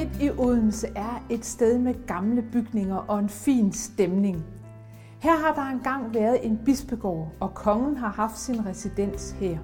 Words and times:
Midt 0.00 0.22
i 0.22 0.30
Odense 0.38 0.88
er 0.96 1.24
et 1.30 1.44
sted 1.44 1.78
med 1.78 2.06
gamle 2.06 2.42
bygninger 2.42 2.96
og 2.96 3.18
en 3.18 3.28
fin 3.28 3.72
stemning. 3.72 4.44
Her 5.18 5.36
har 5.36 5.54
der 5.54 5.70
engang 5.70 6.14
været 6.14 6.46
en 6.46 6.60
bispegård, 6.64 7.32
og 7.40 7.54
kongen 7.54 7.96
har 7.96 8.08
haft 8.08 8.38
sin 8.38 8.66
residens 8.66 9.30
her. 9.30 9.58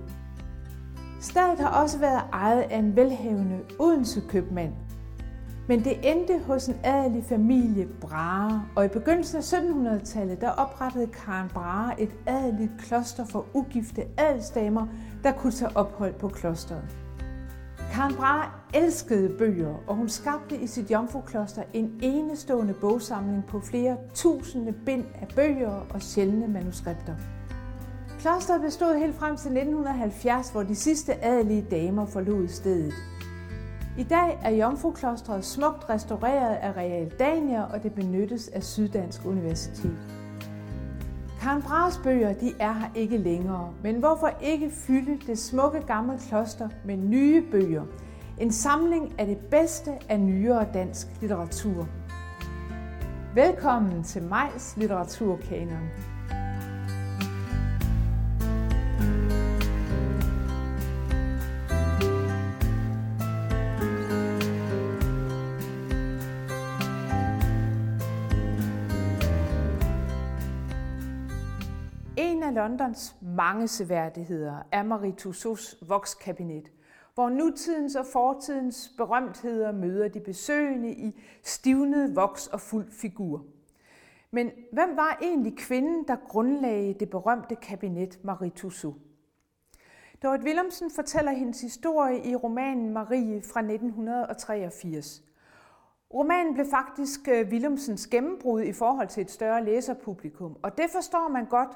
Stedet 1.21 1.59
har 1.59 1.83
også 1.83 1.99
været 1.99 2.23
ejet 2.33 2.61
af 2.61 2.79
en 2.79 2.97
velhavende 2.97 3.61
Odense 3.79 4.23
købmand. 4.29 4.73
Men 5.69 5.85
det 5.85 6.13
endte 6.13 6.41
hos 6.47 6.69
en 6.69 6.77
adelig 6.85 7.25
familie 7.25 7.87
Brahe, 8.01 8.61
og 8.77 8.85
i 8.85 8.89
begyndelsen 8.89 9.37
af 9.37 9.43
1700-tallet 9.43 10.41
der 10.41 10.51
oprettede 10.51 11.07
Karen 11.07 11.49
Brahe 11.49 12.01
et 12.01 12.11
adeligt 12.27 12.73
kloster 12.79 13.25
for 13.25 13.47
ugifte 13.55 14.03
adelsdamer, 14.19 14.87
der 15.25 15.33
kunne 15.33 15.53
tage 15.53 15.77
ophold 15.77 16.15
på 16.15 16.29
klosteret. 16.29 17.06
Karen 17.97 18.15
Brahe 18.15 18.51
elskede 18.75 19.39
bøger, 19.39 19.75
og 19.87 19.97
hun 19.97 20.09
skabte 20.09 20.57
i 20.57 20.67
sit 20.67 20.91
jomfrukloster 20.91 21.63
en 21.73 21.99
enestående 22.03 22.75
bogsamling 22.75 23.45
på 23.49 23.61
flere 23.61 23.97
tusinde 24.15 24.73
bind 24.73 25.05
af 25.15 25.29
bøger 25.37 25.87
og 25.91 26.03
sjældne 26.03 26.49
manuskripter. 26.49 27.15
Klosteret 28.19 28.61
bestod 28.61 28.99
helt 28.99 29.15
frem 29.15 29.37
til 29.37 29.51
1970, 29.51 30.51
hvor 30.51 30.63
de 30.63 30.75
sidste 30.75 31.25
adelige 31.25 31.67
damer 31.71 32.07
forlod 32.07 32.49
stedet. 32.49 32.95
I 33.99 34.03
dag 34.03 34.39
er 34.43 34.51
Jomfruklostret 34.51 35.45
smukt 35.45 35.91
restaureret 35.91 36.55
af 36.55 36.77
Real 36.77 37.11
Dania, 37.19 37.63
og 37.63 37.83
det 37.83 37.95
benyttes 37.95 38.49
af 38.49 38.63
Syddansk 38.63 39.25
Universitet. 39.25 40.16
Karen 41.47 41.63
Brahes 41.63 42.01
bøger 42.05 42.33
de 42.33 42.53
er 42.61 42.73
her 42.73 42.89
ikke 42.95 43.19
længere, 43.19 43.73
men 43.83 43.97
hvorfor 43.97 44.31
ikke 44.41 44.71
fylde 44.71 45.19
det 45.27 45.39
smukke 45.39 45.81
gamle 45.81 46.19
kloster 46.29 46.69
med 46.85 46.97
nye 46.97 47.45
bøger? 47.51 47.85
En 48.41 48.53
samling 48.53 49.21
af 49.21 49.27
det 49.27 49.39
bedste 49.39 49.91
af 50.09 50.21
nyere 50.21 50.67
dansk 50.75 51.07
litteratur. 51.21 51.89
Velkommen 53.35 54.03
til 54.03 54.23
Majs 54.23 54.77
Litteraturkanon. 54.77 55.89
En 72.17 72.43
af 72.43 72.55
Londons 72.55 73.17
mange 73.23 73.69
seværdigheder 73.69 74.57
er 74.73 74.83
Marie 74.83 75.13
Tussauds 75.13 75.77
vokskabinet, 75.89 76.73
hvor 77.15 77.29
nutidens 77.29 77.97
og 77.97 78.07
fortidens 78.07 78.93
berømtheder 78.97 79.73
møder 79.73 80.09
de 80.09 80.21
besøgende 80.21 80.93
i 80.93 81.21
stivnet 81.43 82.17
voks 82.17 82.47
og 82.47 82.61
fuld 82.61 82.91
figur. 82.91 83.45
Men 84.31 84.51
hvem 84.73 84.97
var 84.97 85.19
egentlig 85.23 85.57
kvinden, 85.59 86.05
der 86.09 86.17
grundlagde 86.29 86.95
det 86.95 87.11
berømte 87.11 87.57
kabinet 87.57 88.19
Marie 88.25 88.51
Tussauds? 88.51 88.97
Dorrit 90.23 90.43
Willemsen 90.43 90.91
fortæller 90.91 91.33
hendes 91.33 91.61
historie 91.61 92.25
i 92.25 92.37
romanen 92.37 92.93
Marie 92.93 93.43
fra 93.43 93.61
1983. 93.61 95.23
Romanen 96.15 96.55
blev 96.55 96.67
faktisk 96.71 97.29
øh, 97.29 97.49
Willemsens 97.49 98.07
gennembrud 98.07 98.63
i 98.63 98.73
forhold 98.73 99.09
til 99.09 99.21
et 99.21 99.31
større 99.31 99.65
læserpublikum, 99.65 100.57
og 100.63 100.79
det 100.79 100.91
forstår 100.91 101.29
man 101.29 101.45
godt, 101.45 101.71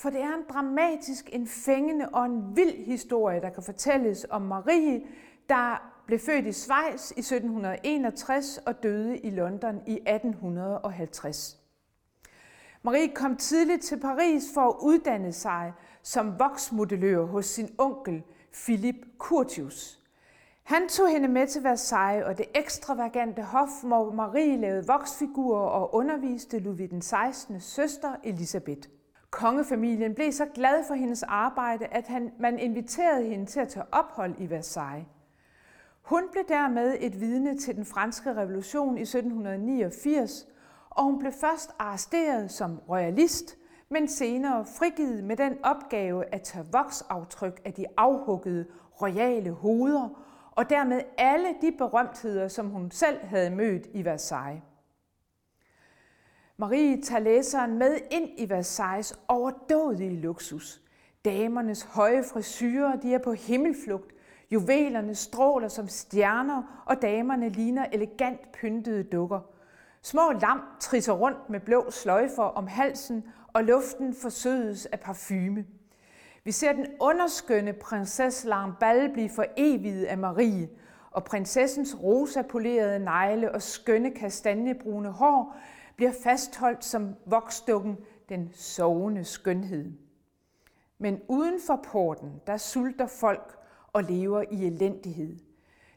for 0.00 0.10
det 0.10 0.20
er 0.20 0.34
en 0.34 0.44
dramatisk, 0.48 1.30
en 1.32 1.46
fængende 1.46 2.08
og 2.08 2.26
en 2.26 2.56
vild 2.56 2.84
historie, 2.84 3.40
der 3.40 3.50
kan 3.50 3.62
fortælles 3.62 4.26
om 4.30 4.42
Marie, 4.42 5.02
der 5.48 5.92
blev 6.06 6.18
født 6.18 6.46
i 6.46 6.52
Schweiz 6.52 7.10
i 7.10 7.20
1761 7.20 8.58
og 8.66 8.82
døde 8.82 9.18
i 9.18 9.30
London 9.30 9.82
i 9.86 9.92
1850. 9.92 11.58
Marie 12.82 13.08
kom 13.08 13.36
tidligt 13.36 13.82
til 13.82 14.00
Paris 14.00 14.44
for 14.54 14.60
at 14.60 14.76
uddanne 14.82 15.32
sig 15.32 15.72
som 16.02 16.38
voksmodellør 16.38 17.24
hos 17.24 17.46
sin 17.46 17.74
onkel 17.78 18.22
Philip 18.52 18.96
Curtius. 19.18 20.00
Han 20.62 20.88
tog 20.88 21.08
hende 21.08 21.28
med 21.28 21.46
til 21.46 21.64
Versailles 21.64 22.26
og 22.26 22.38
det 22.38 22.46
ekstravagante 22.54 23.42
hof, 23.42 23.82
hvor 23.82 24.12
Marie 24.12 24.56
lavede 24.56 24.86
voksfigurer 24.86 25.68
og 25.68 25.94
underviste 25.94 26.58
Louis 26.58 26.90
den 26.90 27.02
16. 27.02 27.60
søster 27.60 28.16
Elisabeth. 28.24 28.99
Kongefamilien 29.30 30.14
blev 30.14 30.32
så 30.32 30.46
glad 30.54 30.84
for 30.86 30.94
hendes 30.94 31.22
arbejde, 31.22 31.86
at 31.86 32.06
han, 32.06 32.32
man 32.38 32.58
inviterede 32.58 33.24
hende 33.24 33.46
til 33.46 33.60
at 33.60 33.68
tage 33.68 33.86
ophold 33.92 34.34
i 34.38 34.50
Versailles. 34.50 35.06
Hun 36.02 36.22
blev 36.32 36.44
dermed 36.48 36.96
et 37.00 37.20
vidne 37.20 37.58
til 37.58 37.76
den 37.76 37.84
franske 37.84 38.34
revolution 38.34 38.98
i 38.98 39.02
1789, 39.02 40.46
og 40.90 41.04
hun 41.04 41.18
blev 41.18 41.32
først 41.32 41.70
arresteret 41.78 42.50
som 42.50 42.78
royalist, 42.88 43.56
men 43.88 44.08
senere 44.08 44.64
frigivet 44.64 45.24
med 45.24 45.36
den 45.36 45.64
opgave 45.64 46.34
at 46.34 46.42
tage 46.42 46.66
voksaftryk 46.72 47.60
af 47.64 47.72
de 47.72 47.86
afhuggede 47.96 48.66
royale 49.02 49.50
hoveder, 49.50 50.08
og 50.50 50.70
dermed 50.70 51.00
alle 51.18 51.48
de 51.62 51.72
berømtheder, 51.72 52.48
som 52.48 52.68
hun 52.68 52.90
selv 52.90 53.18
havde 53.24 53.50
mødt 53.50 53.86
i 53.92 54.04
Versailles. 54.04 54.62
Marie 56.60 57.02
tager 57.02 57.20
læseren 57.20 57.78
med 57.78 57.96
ind 58.10 58.28
i 58.36 58.48
Versailles 58.48 59.20
overdådige 59.28 60.20
luksus. 60.20 60.80
Damernes 61.24 61.82
høje 61.82 62.24
frisyrer, 62.32 62.96
de 62.96 63.14
er 63.14 63.18
på 63.18 63.32
himmelflugt. 63.32 64.12
Juvelerne 64.50 65.14
stråler 65.14 65.68
som 65.68 65.88
stjerner, 65.88 66.82
og 66.86 67.02
damerne 67.02 67.48
ligner 67.48 67.86
elegant 67.92 68.52
pyntede 68.52 69.02
dukker. 69.02 69.40
Små 70.02 70.32
lam 70.40 70.60
trisser 70.80 71.12
rundt 71.12 71.50
med 71.50 71.60
blå 71.60 71.90
sløjfer 71.90 72.42
om 72.42 72.66
halsen, 72.66 73.24
og 73.52 73.64
luften 73.64 74.14
forsødes 74.14 74.86
af 74.86 75.00
parfume. 75.00 75.64
Vi 76.44 76.52
ser 76.52 76.72
den 76.72 76.86
underskønne 77.00 77.72
prinsesse 77.72 78.48
Lambal 78.48 79.12
blive 79.12 79.30
foreviget 79.30 80.04
af 80.04 80.18
Marie, 80.18 80.68
og 81.10 81.24
prinsessens 81.24 81.96
rosa 82.02 82.42
polerede 82.42 82.98
negle 82.98 83.54
og 83.54 83.62
skønne 83.62 84.10
kastanjebrune 84.10 85.10
hår 85.10 85.56
bliver 86.00 86.12
fastholdt 86.22 86.84
som 86.84 87.14
voksdukken 87.26 87.98
den 88.28 88.50
sovende 88.52 89.24
skønhed. 89.24 89.92
Men 90.98 91.20
uden 91.28 91.60
for 91.66 91.80
porten, 91.92 92.40
der 92.46 92.56
sulter 92.56 93.06
folk 93.06 93.58
og 93.92 94.04
lever 94.04 94.44
i 94.50 94.66
elendighed. 94.66 95.36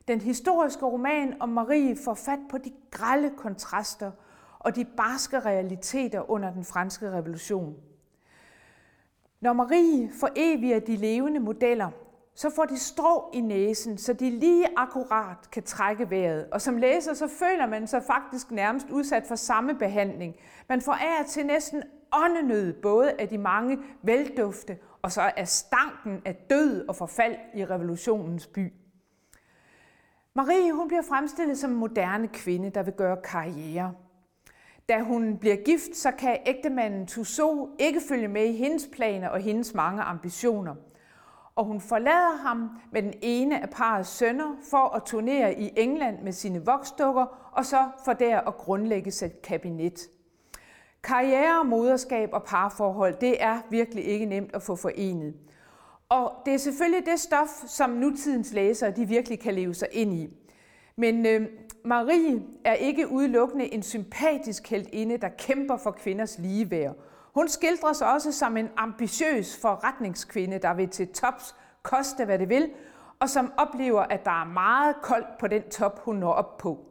Den 0.07 0.21
historiske 0.21 0.85
roman 0.85 1.41
om 1.41 1.49
Marie 1.49 1.95
får 2.05 2.13
fat 2.13 2.39
på 2.49 2.57
de 2.57 2.71
grælde 2.91 3.31
kontraster 3.37 4.11
og 4.59 4.75
de 4.75 4.85
barske 4.85 5.39
realiteter 5.39 6.31
under 6.31 6.53
den 6.53 6.63
franske 6.63 7.11
revolution. 7.11 7.75
Når 9.41 9.53
Marie 9.53 10.11
foreviger 10.19 10.79
de 10.79 10.95
levende 10.95 11.39
modeller, 11.39 11.89
så 12.35 12.49
får 12.49 12.65
de 12.65 12.79
strå 12.79 13.29
i 13.33 13.39
næsen, 13.39 13.97
så 13.97 14.13
de 14.13 14.29
lige 14.29 14.65
akkurat 14.77 15.51
kan 15.51 15.63
trække 15.63 16.09
vejret. 16.09 16.47
Og 16.51 16.61
som 16.61 16.77
læser, 16.77 17.13
så 17.13 17.27
føler 17.27 17.65
man 17.65 17.87
sig 17.87 18.03
faktisk 18.03 18.51
nærmest 18.51 18.89
udsat 18.89 19.25
for 19.27 19.35
samme 19.35 19.75
behandling. 19.75 20.35
Man 20.69 20.81
får 20.81 20.93
af 20.93 21.25
til 21.25 21.45
næsten 21.45 21.83
åndenød, 22.13 22.73
både 22.73 23.11
af 23.19 23.29
de 23.29 23.37
mange 23.37 23.77
veldufte, 24.01 24.77
og 25.01 25.11
så 25.11 25.31
af 25.37 25.47
stanken 25.47 26.21
af 26.25 26.35
død 26.35 26.87
og 26.87 26.95
forfald 26.95 27.35
i 27.55 27.65
revolutionens 27.65 28.47
by. 28.47 28.73
Marie 30.35 30.71
hun 30.71 30.87
bliver 30.87 31.03
fremstillet 31.03 31.57
som 31.57 31.71
en 31.71 31.77
moderne 31.77 32.27
kvinde, 32.27 32.69
der 32.69 32.83
vil 32.83 32.93
gøre 32.93 33.17
karriere. 33.23 33.93
Da 34.89 34.99
hun 34.99 35.37
bliver 35.37 35.55
gift, 35.55 35.95
så 35.95 36.11
kan 36.11 36.37
ægtemanden 36.45 37.07
Tussaud 37.07 37.75
ikke 37.79 38.01
følge 38.09 38.27
med 38.27 38.45
i 38.45 38.57
hendes 38.57 38.89
planer 38.93 39.29
og 39.29 39.39
hendes 39.39 39.73
mange 39.73 40.01
ambitioner– 40.01 40.75
og 41.55 41.65
hun 41.65 41.81
forlader 41.81 42.37
ham 42.37 42.69
med 42.91 43.01
den 43.01 43.13
ene 43.21 43.61
af 43.61 43.69
parets 43.69 44.09
sønner 44.09 44.55
for 44.69 44.95
at 44.95 45.03
turnere 45.03 45.59
i 45.59 45.71
England 45.77 46.21
med 46.21 46.31
sine 46.31 46.65
voksdukker, 46.65 47.49
og 47.51 47.65
så 47.65 47.77
for 48.05 48.13
der 48.13 48.39
at 48.39 48.57
grundlægge 48.57 49.11
sit 49.11 49.41
kabinet. 49.41 49.99
Karriere, 51.03 51.65
moderskab 51.65 52.29
og 52.33 52.43
parforhold, 52.43 53.15
det 53.21 53.43
er 53.43 53.61
virkelig 53.69 54.05
ikke 54.05 54.25
nemt 54.25 54.55
at 54.55 54.61
få 54.61 54.75
forenet. 54.75 55.33
Og 56.09 56.31
det 56.45 56.53
er 56.53 56.57
selvfølgelig 56.57 57.05
det 57.05 57.19
stof, 57.19 57.63
som 57.67 57.89
nutidens 57.89 58.53
læsere 58.53 58.91
de 58.91 59.07
virkelig 59.07 59.39
kan 59.39 59.53
leve 59.53 59.73
sig 59.73 59.87
ind 59.91 60.13
i. 60.13 60.29
Men 60.95 61.25
øh, 61.25 61.47
Marie 61.85 62.41
er 62.65 62.73
ikke 62.73 63.11
udelukkende 63.11 63.73
en 63.73 63.83
sympatisk 63.83 64.69
heldinde, 64.69 65.17
der 65.17 65.29
kæmper 65.29 65.77
for 65.77 65.91
kvinders 65.91 66.39
ligeværd. 66.39 66.95
Hun 67.33 67.47
skildres 67.47 68.01
også 68.01 68.31
som 68.31 68.57
en 68.57 68.69
ambitiøs 68.77 69.57
forretningskvinde, 69.61 70.57
der 70.57 70.73
vil 70.73 70.89
til 70.89 71.07
tops 71.07 71.55
koste 71.83 72.25
hvad 72.25 72.39
det 72.39 72.49
vil, 72.49 72.71
og 73.19 73.29
som 73.29 73.53
oplever, 73.57 74.01
at 74.01 74.25
der 74.25 74.41
er 74.41 74.45
meget 74.45 74.95
koldt 75.01 75.37
på 75.39 75.47
den 75.47 75.69
top, 75.69 75.99
hun 75.99 76.15
når 76.15 76.31
op 76.33 76.57
på. 76.57 76.85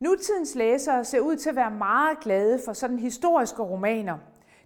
Nutidens 0.00 0.54
læsere 0.54 1.04
ser 1.04 1.20
ud 1.20 1.36
til 1.36 1.50
at 1.50 1.56
være 1.56 1.70
meget 1.70 2.20
glade 2.20 2.60
for 2.64 2.72
sådan 2.72 2.98
historiske 2.98 3.62
romaner. 3.62 4.18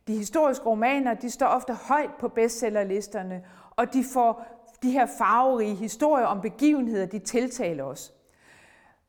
De 0.06 0.16
historiske 0.16 0.66
romaner 0.66 1.14
de 1.14 1.30
står 1.30 1.46
ofte 1.46 1.72
højt 1.72 2.10
på 2.20 2.28
bestsellerlisterne, 2.28 3.44
og 3.70 3.92
de 3.92 4.04
får 4.12 4.46
de 4.82 4.90
her 4.90 5.06
farverige 5.18 5.74
historier 5.74 6.26
om 6.26 6.40
begivenheder, 6.40 7.06
de 7.06 7.18
tiltaler 7.18 7.84
os. 7.84 8.12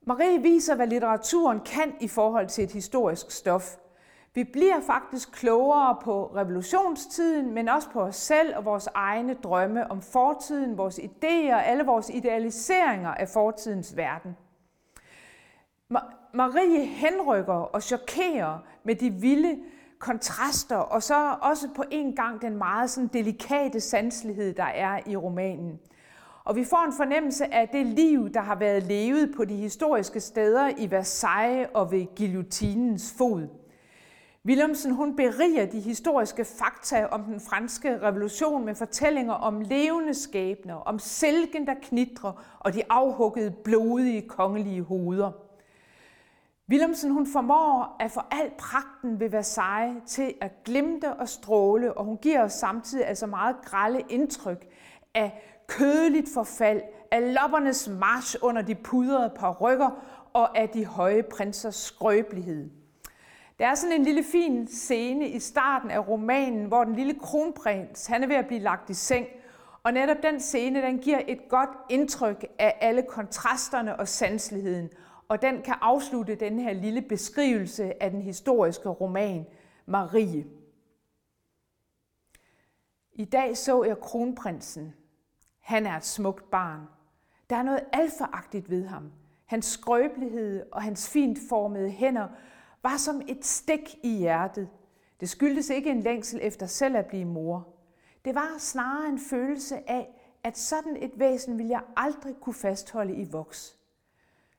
Marie 0.02 0.42
viser, 0.42 0.76
hvad 0.76 0.88
litteraturen 0.88 1.60
kan 1.60 1.96
i 2.00 2.08
forhold 2.08 2.48
til 2.48 2.64
et 2.64 2.72
historisk 2.72 3.32
stof. 3.32 3.76
Vi 4.38 4.44
bliver 4.44 4.80
faktisk 4.80 5.32
klogere 5.32 5.98
på 6.04 6.32
revolutionstiden, 6.36 7.54
men 7.54 7.70
også 7.70 7.90
på 7.90 8.02
os 8.02 8.16
selv 8.16 8.58
og 8.58 8.66
vores 8.66 8.90
egne 8.94 9.34
drømme 9.34 9.92
om 9.92 10.02
fortiden, 10.02 10.78
vores 10.78 11.00
idéer, 11.00 11.56
alle 11.56 11.84
vores 11.84 12.10
idealiseringer 12.10 13.10
af 13.10 13.30
fortidens 13.30 13.98
verden. 13.98 14.38
Marie 16.34 16.86
henrykker 16.86 17.54
og 17.54 17.84
chokerer 17.84 18.60
med 18.84 18.96
de 18.96 19.10
vilde 19.10 19.60
kontraster, 20.00 20.78
og 20.78 21.04
så 21.04 21.36
også 21.42 21.70
på 21.76 21.84
en 21.92 22.16
gang 22.16 22.42
den 22.42 22.58
meget 22.58 22.90
sådan 22.90 23.10
delikate 23.14 23.80
sanselighed, 23.80 24.54
der 24.54 24.64
er 24.64 25.00
i 25.06 25.16
romanen. 25.16 25.80
Og 26.44 26.56
vi 26.56 26.64
får 26.64 26.86
en 26.86 26.94
fornemmelse 26.94 27.54
af 27.54 27.70
det 27.70 27.86
liv, 27.86 28.30
der 28.30 28.42
har 28.42 28.56
været 28.56 28.84
levet 28.84 29.34
på 29.36 29.46
de 29.46 29.56
historiske 29.56 30.20
steder 30.20 30.72
i 30.78 30.92
Versailles 30.92 31.68
og 31.74 31.92
ved 31.92 32.16
guillotinens 32.18 33.16
fod. 33.18 33.48
Willemsen 34.48 34.92
hun 34.92 35.16
beriger 35.16 35.66
de 35.66 35.80
historiske 35.80 36.46
fakta 36.46 37.06
om 37.06 37.24
den 37.24 37.40
franske 37.40 38.02
revolution 38.02 38.66
med 38.66 38.76
fortællinger 38.76 39.34
om 39.34 39.62
levende 39.62 40.14
skæbner, 40.14 40.76
om 40.76 41.00
silken, 41.00 41.68
der 41.68 41.74
knitrer 41.82 42.58
og 42.60 42.74
de 42.74 42.82
afhuggede, 42.90 43.52
blodige 43.64 44.28
kongelige 44.28 44.82
hoveder. 44.82 45.32
Willemsen 46.70 47.12
hun 47.12 47.28
formår 47.28 47.96
at 48.00 48.12
få 48.12 48.20
al 48.32 48.52
pragten 48.58 49.20
ved 49.20 49.30
Versailles 49.30 50.02
til 50.08 50.34
at 50.42 50.64
glimte 50.64 51.14
og 51.14 51.30
stråle, 51.30 51.98
og 51.98 52.06
hun 52.06 52.18
giver 52.18 52.44
os 52.44 52.54
samtidig 52.54 53.08
altså 53.08 53.28
meget 53.28 53.56
grælde 53.66 54.02
indtryk 54.10 54.68
af 55.14 55.44
kødeligt 55.68 56.30
forfald, 56.34 56.82
af 57.12 57.34
loppernes 57.34 57.90
march 58.00 58.36
under 58.42 58.62
de 58.62 58.76
pudrede 58.76 59.32
parrykker 59.36 59.90
og 60.34 60.58
af 60.58 60.70
de 60.70 60.86
høje 60.86 61.24
prinsers 61.24 61.76
skrøbelighed. 61.76 62.77
Der 63.60 63.68
er 63.68 63.76
sådan 63.76 63.96
en 63.96 64.04
lille 64.04 64.24
fin 64.24 64.68
scene 64.68 65.30
i 65.30 65.40
starten 65.40 65.92
af 65.92 66.08
romanen, 66.08 66.66
hvor 66.66 66.84
den 66.84 66.96
lille 66.96 67.20
kronprins 67.20 68.08
han 68.08 68.24
er 68.24 68.28
ved 68.28 68.36
at 68.36 68.48
blive 68.48 68.62
lagt 68.62 68.90
i 68.90 68.94
seng, 68.94 69.28
og 69.84 69.94
netop 69.94 70.18
den 70.24 70.40
scene 70.40 70.82
den 70.82 71.00
giver 71.00 71.22
et 71.28 71.50
godt 71.50 71.70
indtryk 71.90 72.46
af 72.60 72.78
alle 72.82 73.02
kontrasterne 73.02 74.00
og 74.00 74.08
sanseligheden, 74.08 74.90
og 75.28 75.42
den 75.42 75.62
kan 75.62 75.76
afslutte 75.82 76.36
den 76.36 76.60
her 76.60 76.74
lille 76.74 77.02
beskrivelse 77.02 78.04
af 78.04 78.12
den 78.12 78.22
historiske 78.22 78.90
roman 78.90 79.46
Marie. 79.86 80.46
I 83.14 83.26
dag 83.26 83.58
så 83.58 83.84
jeg 83.84 84.00
kronprinsen. 84.00 84.94
Han 85.60 85.86
er 85.86 85.98
et 85.98 86.06
smukt 86.06 86.50
barn. 86.52 86.82
Der 87.50 87.56
er 87.56 87.64
noget 87.64 87.82
alfaagtigt 87.94 88.70
ved 88.70 88.86
ham. 88.86 89.12
Hans 89.46 89.66
skrøbelighed 89.66 90.66
og 90.72 90.82
hans 90.82 91.10
fint 91.10 91.40
formede 91.50 91.90
hænder 91.90 92.28
var 92.84 92.98
som 92.98 93.22
et 93.28 93.46
stik 93.46 93.96
i 94.04 94.18
hjertet. 94.18 94.70
Det 95.20 95.30
skyldtes 95.30 95.70
ikke 95.70 95.90
en 95.90 96.02
længsel 96.02 96.40
efter 96.44 96.66
selv 96.66 96.96
at 96.96 97.06
blive 97.06 97.26
mor. 97.26 97.68
Det 98.26 98.36
var 98.36 98.56
snarere 98.58 99.10
en 99.10 99.20
følelse 99.20 99.90
af, 99.90 100.34
at 100.44 100.58
sådan 100.58 100.98
et 100.98 101.12
væsen 101.16 101.58
ville 101.58 101.70
jeg 101.70 101.82
aldrig 101.96 102.36
kunne 102.42 102.54
fastholde 102.54 103.16
i 103.16 103.28
voks. 103.32 103.78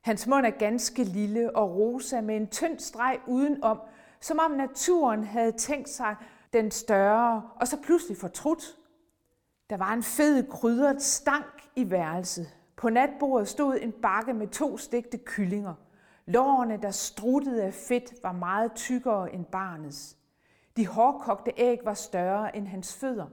Hans 0.01 0.27
mund 0.27 0.45
er 0.45 0.49
ganske 0.49 1.03
lille 1.03 1.55
og 1.55 1.75
rosa 1.75 2.21
med 2.21 2.35
en 2.35 2.47
tynd 2.47 2.79
streg 2.79 3.19
udenom, 3.27 3.79
som 4.19 4.39
om 4.39 4.51
naturen 4.51 5.23
havde 5.23 5.51
tænkt 5.51 5.89
sig 5.89 6.15
den 6.53 6.71
større, 6.71 7.49
og 7.55 7.67
så 7.67 7.77
pludselig 7.81 8.17
fortrudt. 8.17 8.77
Der 9.69 9.77
var 9.77 9.93
en 9.93 10.03
fed 10.03 10.49
krydret 10.49 11.01
stank 11.01 11.69
i 11.75 11.91
værelset. 11.91 12.47
På 12.75 12.89
natbordet 12.89 13.47
stod 13.47 13.77
en 13.81 13.91
bakke 13.91 14.33
med 14.33 14.47
to 14.47 14.77
stegte 14.77 15.17
kyllinger. 15.17 15.73
Lårene, 16.29 16.79
der 16.81 16.91
struttede 16.91 17.63
af 17.63 17.73
fedt, 17.73 18.13
var 18.23 18.31
meget 18.31 18.71
tykkere 18.75 19.33
end 19.33 19.45
barnets. 19.45 20.17
De 20.77 20.87
hårdkogte 20.87 21.51
æg 21.57 21.79
var 21.83 21.93
større 21.93 22.55
end 22.55 22.67
hans 22.67 22.93
fødder. 22.93 23.25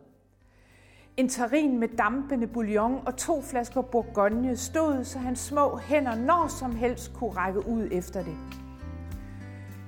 En 1.17 1.29
tarin 1.29 1.79
med 1.79 1.89
dampende 1.89 2.47
bouillon 2.47 3.01
og 3.07 3.17
to 3.17 3.43
flasker 3.43 3.83
bourgogne 3.83 4.57
stod, 4.57 5.05
så 5.05 5.19
hans 5.19 5.39
små 5.39 5.77
hænder 5.77 6.15
når 6.15 6.47
som 6.49 6.77
helst 6.77 7.15
kunne 7.15 7.31
række 7.31 7.69
ud 7.69 7.89
efter 7.93 8.23
det. 8.23 8.37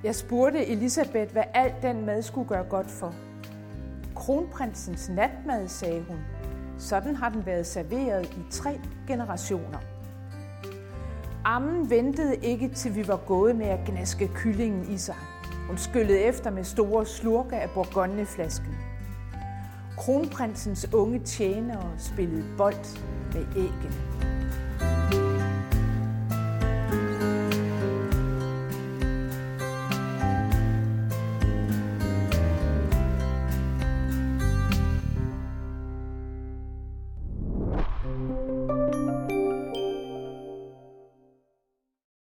Jeg 0.05 0.15
spurgte 0.15 0.67
Elisabeth, 0.67 1.33
hvad 1.33 1.45
alt 1.55 1.83
den 1.83 2.07
mad 2.07 2.23
skulle 2.23 2.49
gøre 2.49 2.65
godt 2.65 2.91
for. 2.91 3.15
Kronprinsens 4.15 5.09
natmad, 5.09 5.69
sagde 5.69 6.05
hun. 6.09 6.19
Sådan 6.79 7.17
har 7.17 7.29
den 7.29 7.47
været 7.47 7.67
serveret 7.67 8.27
i 8.27 8.43
tre 8.51 8.81
generationer. 9.07 9.79
Ammen 11.51 11.91
ventede 11.91 12.37
ikke, 12.37 12.69
til 12.69 12.95
vi 12.95 13.09
var 13.09 13.17
gået 13.27 13.57
med 13.57 13.67
at 13.67 13.79
gnaske 13.87 14.31
kyllingen 14.35 14.93
i 14.93 14.99
sig. 14.99 15.15
Hun 15.67 15.79
skyllede 15.79 16.19
efter 16.21 16.51
med 16.51 16.65
store 16.65 17.07
slurke 17.07 17.57
af 17.57 17.71
bourgogneflasken. 17.75 18.77
Kronprinsens 19.97 20.95
unge 20.95 21.19
tjenere 21.19 21.91
spillede 21.99 22.45
bold 22.57 22.99
med 23.35 23.47
æggene. 23.57 24.28